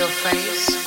your 0.00 0.08
face 0.08 0.79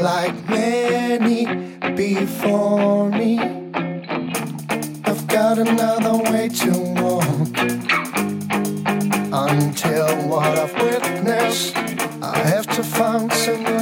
like 0.00 0.48
many 0.48 1.44
before 1.94 3.10
me. 3.10 3.38
I've 5.04 5.26
got 5.26 5.58
another 5.58 6.16
way 6.30 6.48
to 6.48 6.70
walk 7.02 7.58
until 9.32 10.08
what 10.28 10.58
I've 10.58 10.74
witnessed, 10.74 11.76
I 12.22 12.38
have 12.38 12.66
to 12.76 12.82
function. 12.82 13.79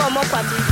Zikomo 0.00 0.20
kwambili 0.30 0.69